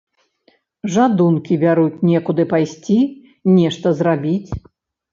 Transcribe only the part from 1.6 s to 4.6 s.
бяруць некуды пайсці, нешта зрабіць.